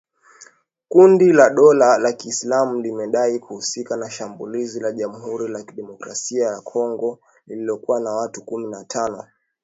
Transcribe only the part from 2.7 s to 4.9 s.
limedai kuhusika na shambulizi